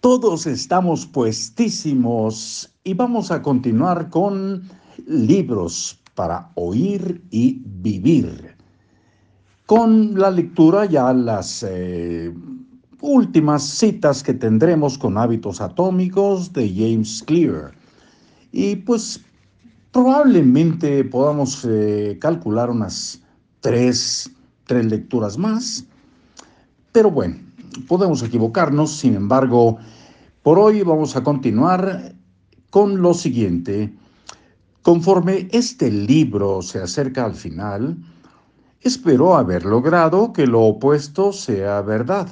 Todos 0.00 0.46
estamos 0.46 1.04
puestísimos 1.04 2.74
y 2.84 2.94
vamos 2.94 3.30
a 3.30 3.42
continuar 3.42 4.08
con 4.08 4.62
libros 5.06 6.00
para 6.14 6.50
oír 6.54 7.22
y 7.30 7.60
vivir. 7.66 8.56
Con 9.66 10.18
la 10.18 10.30
lectura 10.30 10.86
ya 10.86 11.12
las 11.12 11.62
eh, 11.68 12.32
últimas 13.02 13.62
citas 13.62 14.22
que 14.22 14.32
tendremos 14.32 14.96
con 14.96 15.18
hábitos 15.18 15.60
atómicos 15.60 16.50
de 16.54 16.66
James 16.74 17.22
Clear. 17.22 17.72
Y 18.52 18.76
pues 18.76 19.20
probablemente 19.92 21.04
podamos 21.04 21.62
eh, 21.68 22.16
calcular 22.22 22.70
unas 22.70 23.20
tres, 23.60 24.30
tres 24.64 24.86
lecturas 24.86 25.36
más. 25.36 25.84
Pero 26.90 27.10
bueno, 27.10 27.36
podemos 27.86 28.22
equivocarnos, 28.22 28.96
sin 28.96 29.14
embargo, 29.14 29.78
por 30.42 30.58
hoy 30.58 30.82
vamos 30.82 31.16
a 31.16 31.22
continuar 31.22 32.14
con 32.70 33.02
lo 33.02 33.14
siguiente. 33.14 33.92
Conforme 34.82 35.48
este 35.52 35.90
libro 35.90 36.62
se 36.62 36.80
acerca 36.80 37.24
al 37.24 37.34
final, 37.34 37.98
espero 38.80 39.36
haber 39.36 39.64
logrado 39.64 40.32
que 40.32 40.46
lo 40.46 40.62
opuesto 40.62 41.32
sea 41.32 41.82
verdad. 41.82 42.28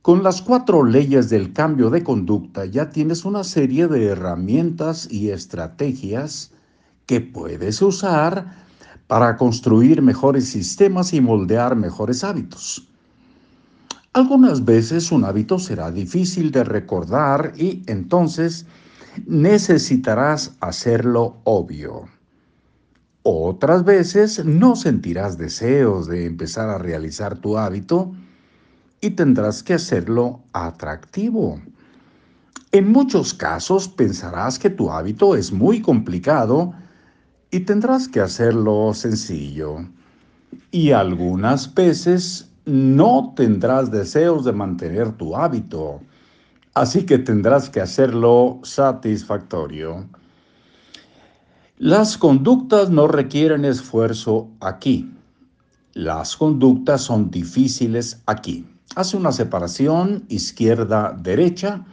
Con 0.00 0.22
las 0.22 0.40
cuatro 0.40 0.84
leyes 0.84 1.28
del 1.28 1.52
cambio 1.52 1.90
de 1.90 2.02
conducta 2.02 2.64
ya 2.64 2.88
tienes 2.88 3.26
una 3.26 3.44
serie 3.44 3.88
de 3.88 4.06
herramientas 4.06 5.06
y 5.10 5.28
estrategias 5.28 6.52
que 7.04 7.20
puedes 7.20 7.82
usar 7.82 8.66
para 9.06 9.36
construir 9.36 10.00
mejores 10.00 10.48
sistemas 10.48 11.12
y 11.12 11.20
moldear 11.20 11.76
mejores 11.76 12.24
hábitos. 12.24 12.88
Algunas 14.14 14.64
veces 14.64 15.12
un 15.12 15.24
hábito 15.24 15.58
será 15.58 15.90
difícil 15.90 16.50
de 16.50 16.64
recordar 16.64 17.52
y 17.56 17.82
entonces 17.86 18.66
necesitarás 19.26 20.56
hacerlo 20.60 21.36
obvio. 21.44 22.08
Otras 23.22 23.84
veces 23.84 24.44
no 24.44 24.74
sentirás 24.74 25.36
deseos 25.36 26.06
de 26.06 26.24
empezar 26.24 26.70
a 26.70 26.78
realizar 26.78 27.36
tu 27.36 27.58
hábito 27.58 28.12
y 29.00 29.10
tendrás 29.10 29.62
que 29.62 29.74
hacerlo 29.74 30.40
atractivo. 30.52 31.60
En 32.72 32.90
muchos 32.90 33.34
casos 33.34 33.88
pensarás 33.88 34.58
que 34.58 34.70
tu 34.70 34.90
hábito 34.90 35.36
es 35.36 35.52
muy 35.52 35.82
complicado 35.82 36.72
y 37.50 37.60
tendrás 37.60 38.08
que 38.08 38.20
hacerlo 38.20 38.92
sencillo. 38.94 39.86
Y 40.70 40.92
algunas 40.92 41.74
veces 41.74 42.47
no 42.68 43.32
tendrás 43.34 43.90
deseos 43.90 44.44
de 44.44 44.52
mantener 44.52 45.12
tu 45.12 45.34
hábito, 45.34 46.00
así 46.74 47.06
que 47.06 47.18
tendrás 47.18 47.70
que 47.70 47.80
hacerlo 47.80 48.60
satisfactorio. 48.62 50.06
Las 51.78 52.18
conductas 52.18 52.90
no 52.90 53.08
requieren 53.08 53.64
esfuerzo 53.64 54.50
aquí. 54.60 55.10
Las 55.94 56.36
conductas 56.36 57.02
son 57.02 57.30
difíciles 57.30 58.22
aquí. 58.26 58.66
Hace 58.96 59.16
una 59.16 59.32
separación 59.32 60.24
izquierda-derecha 60.28 61.84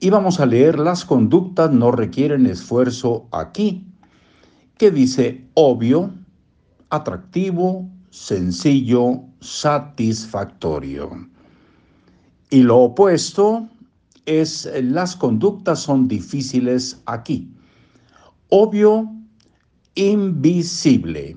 y 0.00 0.10
vamos 0.10 0.40
a 0.40 0.46
leer 0.46 0.78
las 0.78 1.04
conductas 1.04 1.70
no 1.70 1.90
requieren 1.90 2.46
esfuerzo 2.46 3.26
aquí, 3.32 3.86
que 4.78 4.90
dice 4.90 5.44
obvio, 5.54 6.10
atractivo, 6.90 7.88
sencillo, 8.14 9.24
satisfactorio. 9.40 11.28
Y 12.50 12.62
lo 12.62 12.78
opuesto 12.78 13.68
es 14.24 14.70
las 14.82 15.16
conductas 15.16 15.80
son 15.80 16.06
difíciles 16.06 17.02
aquí. 17.06 17.50
Obvio, 18.50 19.12
invisible. 19.96 21.36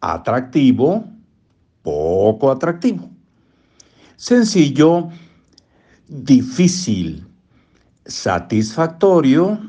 Atractivo, 0.00 1.04
poco 1.82 2.50
atractivo. 2.50 3.10
Sencillo, 4.16 5.10
difícil. 6.08 7.26
Satisfactorio, 8.06 9.60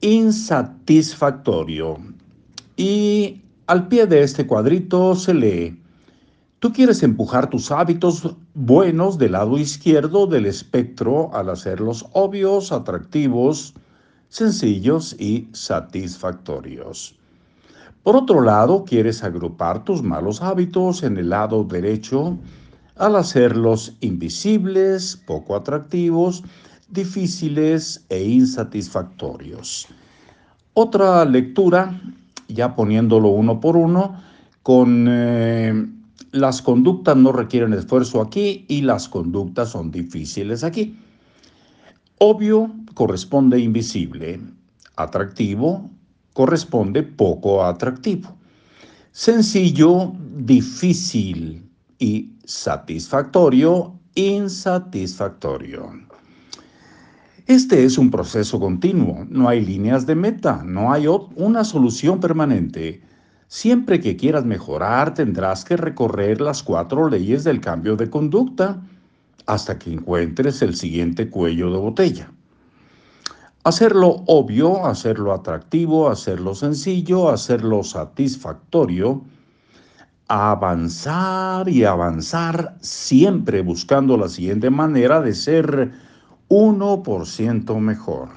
insatisfactorio. 0.00 1.98
Y 2.76 3.43
al 3.66 3.88
pie 3.88 4.06
de 4.06 4.22
este 4.22 4.46
cuadrito 4.46 5.14
se 5.14 5.32
lee, 5.32 5.82
tú 6.58 6.72
quieres 6.72 7.02
empujar 7.02 7.48
tus 7.48 7.70
hábitos 7.70 8.36
buenos 8.52 9.16
del 9.16 9.32
lado 9.32 9.56
izquierdo 9.58 10.26
del 10.26 10.46
espectro 10.46 11.34
al 11.34 11.48
hacerlos 11.48 12.06
obvios, 12.12 12.72
atractivos, 12.72 13.74
sencillos 14.28 15.16
y 15.18 15.48
satisfactorios. 15.52 17.16
Por 18.02 18.16
otro 18.16 18.42
lado, 18.42 18.84
quieres 18.84 19.24
agrupar 19.24 19.82
tus 19.84 20.02
malos 20.02 20.42
hábitos 20.42 21.02
en 21.02 21.16
el 21.16 21.30
lado 21.30 21.64
derecho 21.64 22.36
al 22.96 23.16
hacerlos 23.16 23.96
invisibles, 24.00 25.16
poco 25.26 25.56
atractivos, 25.56 26.44
difíciles 26.90 28.04
e 28.10 28.22
insatisfactorios. 28.22 29.88
Otra 30.74 31.24
lectura 31.24 31.98
ya 32.48 32.74
poniéndolo 32.74 33.28
uno 33.28 33.60
por 33.60 33.76
uno, 33.76 34.20
con 34.62 35.06
eh, 35.08 35.86
las 36.32 36.62
conductas 36.62 37.16
no 37.16 37.32
requieren 37.32 37.72
esfuerzo 37.72 38.20
aquí 38.20 38.64
y 38.68 38.82
las 38.82 39.08
conductas 39.08 39.70
son 39.70 39.90
difíciles 39.90 40.64
aquí. 40.64 40.98
Obvio 42.18 42.70
corresponde 42.94 43.58
invisible, 43.58 44.40
atractivo 44.96 45.90
corresponde 46.34 47.02
poco 47.02 47.64
atractivo. 47.64 48.36
Sencillo, 49.12 50.12
difícil 50.36 51.62
y 51.98 52.32
satisfactorio, 52.44 53.98
insatisfactorio. 54.14 55.90
Este 57.46 57.84
es 57.84 57.98
un 57.98 58.10
proceso 58.10 58.58
continuo, 58.58 59.26
no 59.28 59.50
hay 59.50 59.62
líneas 59.62 60.06
de 60.06 60.14
meta, 60.14 60.62
no 60.64 60.90
hay 60.90 61.06
una 61.06 61.62
solución 61.62 62.18
permanente. 62.18 63.02
Siempre 63.48 64.00
que 64.00 64.16
quieras 64.16 64.46
mejorar 64.46 65.12
tendrás 65.12 65.62
que 65.62 65.76
recorrer 65.76 66.40
las 66.40 66.62
cuatro 66.62 67.10
leyes 67.10 67.44
del 67.44 67.60
cambio 67.60 67.96
de 67.96 68.08
conducta 68.08 68.80
hasta 69.44 69.78
que 69.78 69.92
encuentres 69.92 70.62
el 70.62 70.74
siguiente 70.74 71.28
cuello 71.28 71.70
de 71.70 71.76
botella. 71.76 72.32
Hacerlo 73.62 74.24
obvio, 74.26 74.86
hacerlo 74.86 75.34
atractivo, 75.34 76.08
hacerlo 76.08 76.54
sencillo, 76.54 77.28
hacerlo 77.28 77.82
satisfactorio, 77.84 79.22
avanzar 80.28 81.68
y 81.68 81.84
avanzar 81.84 82.78
siempre 82.80 83.60
buscando 83.60 84.16
la 84.16 84.30
siguiente 84.30 84.70
manera 84.70 85.20
de 85.20 85.34
ser 85.34 85.92
1% 86.54 87.80
mejor. 87.80 88.28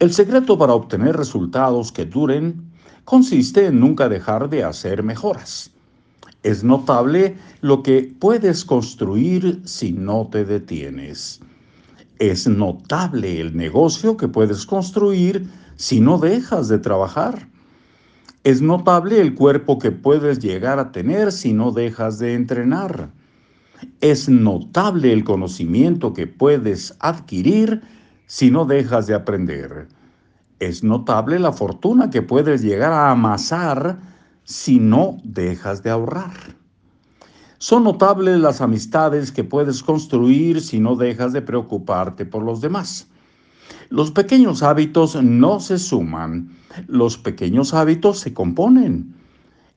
El 0.00 0.12
secreto 0.12 0.58
para 0.58 0.74
obtener 0.74 1.16
resultados 1.16 1.92
que 1.92 2.04
duren 2.04 2.72
consiste 3.04 3.66
en 3.66 3.78
nunca 3.78 4.08
dejar 4.08 4.50
de 4.50 4.64
hacer 4.64 5.04
mejoras. 5.04 5.70
Es 6.42 6.64
notable 6.64 7.36
lo 7.60 7.84
que 7.84 8.12
puedes 8.18 8.64
construir 8.64 9.62
si 9.64 9.92
no 9.92 10.26
te 10.26 10.44
detienes. 10.44 11.38
Es 12.18 12.48
notable 12.48 13.40
el 13.40 13.56
negocio 13.56 14.16
que 14.16 14.26
puedes 14.26 14.66
construir 14.66 15.48
si 15.76 16.00
no 16.00 16.18
dejas 16.18 16.66
de 16.66 16.80
trabajar. 16.80 17.46
Es 18.42 18.60
notable 18.60 19.20
el 19.20 19.36
cuerpo 19.36 19.78
que 19.78 19.92
puedes 19.92 20.40
llegar 20.40 20.80
a 20.80 20.90
tener 20.90 21.30
si 21.30 21.52
no 21.52 21.70
dejas 21.70 22.18
de 22.18 22.34
entrenar. 22.34 23.12
Es 24.00 24.28
notable 24.28 25.12
el 25.12 25.24
conocimiento 25.24 26.12
que 26.12 26.26
puedes 26.26 26.96
adquirir 27.00 27.82
si 28.26 28.50
no 28.50 28.64
dejas 28.64 29.06
de 29.06 29.14
aprender. 29.14 29.88
Es 30.58 30.82
notable 30.82 31.38
la 31.38 31.52
fortuna 31.52 32.10
que 32.10 32.22
puedes 32.22 32.62
llegar 32.62 32.92
a 32.92 33.10
amasar 33.10 33.98
si 34.44 34.80
no 34.80 35.18
dejas 35.24 35.82
de 35.82 35.90
ahorrar. 35.90 36.32
Son 37.58 37.84
notables 37.84 38.38
las 38.38 38.60
amistades 38.60 39.32
que 39.32 39.44
puedes 39.44 39.82
construir 39.82 40.60
si 40.60 40.78
no 40.80 40.96
dejas 40.96 41.32
de 41.32 41.42
preocuparte 41.42 42.24
por 42.24 42.42
los 42.42 42.60
demás. 42.60 43.08
Los 43.90 44.10
pequeños 44.10 44.62
hábitos 44.62 45.20
no 45.22 45.60
se 45.60 45.78
suman, 45.78 46.56
los 46.86 47.18
pequeños 47.18 47.74
hábitos 47.74 48.20
se 48.20 48.32
componen. 48.32 49.14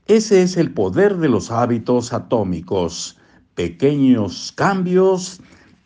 Ese 0.07 0.42
es 0.42 0.57
el 0.57 0.74
poder 0.74 1.18
de 1.18 1.30
los 1.30 1.51
hábitos 1.51 2.13
atómicos 2.13 3.18
pequeños 3.56 4.51
cambios, 4.56 5.42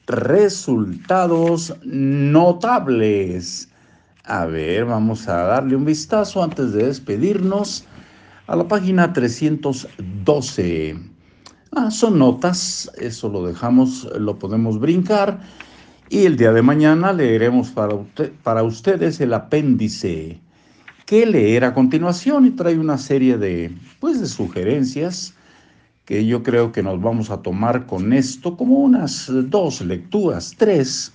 resultados 0.08 1.76
notables. 1.84 3.70
A 4.24 4.46
ver, 4.46 4.86
vamos 4.86 5.28
a 5.28 5.44
darle 5.44 5.76
un 5.76 5.86
vistazo 5.86 6.44
antes 6.44 6.74
de 6.74 6.88
despedirnos 6.88 7.86
a 8.48 8.56
la 8.56 8.68
página 8.68 9.14
312. 9.14 10.98
Ah, 11.72 11.92
son 11.92 12.20
notas, 12.20 12.92
eso 12.98 13.30
lo 13.30 13.46
dejamos, 13.46 14.08
lo 14.18 14.40
podemos 14.40 14.80
brincar. 14.80 15.40
Y 16.10 16.26
el 16.26 16.38
día 16.38 16.54
de 16.54 16.62
mañana 16.62 17.12
leeremos 17.12 17.72
para, 17.72 17.96
para 18.44 18.64
ustedes 18.64 19.20
el 19.20 19.34
apéndice 19.34 20.40
que 21.06 21.26
leer 21.26 21.66
a 21.66 21.74
continuación 21.74 22.46
y 22.46 22.52
trae 22.52 22.80
una 22.80 22.98
serie 22.98 23.38
de, 23.38 23.76
pues, 24.00 24.20
de 24.20 24.28
sugerencias 24.28 25.34
que 26.06 26.26
yo 26.26 26.44
creo 26.44 26.72
que 26.72 26.84
nos 26.84 27.02
vamos 27.02 27.32
a 27.32 27.42
tomar 27.42 27.88
con 27.88 28.14
esto 28.14 28.56
como 28.56 28.80
unas 28.80 29.30
dos 29.50 29.82
lecturas, 29.82 30.54
tres, 30.58 31.14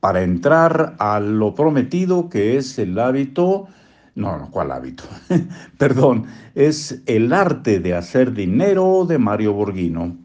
para 0.00 0.22
entrar 0.22 0.94
a 0.98 1.18
lo 1.18 1.54
prometido 1.54 2.28
que 2.28 2.56
es 2.56 2.78
el 2.78 2.98
hábito, 2.98 3.66
no, 4.14 4.38
no, 4.38 4.50
¿cuál 4.50 4.70
hábito? 4.70 5.04
Perdón, 5.78 6.26
es 6.54 7.02
el 7.06 7.32
arte 7.32 7.80
de 7.80 7.94
hacer 7.94 8.32
dinero 8.32 9.04
de 9.08 9.18
Mario 9.18 9.54
Borghino. 9.54 10.16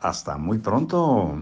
Hasta 0.00 0.36
muy 0.36 0.58
pronto. 0.58 1.40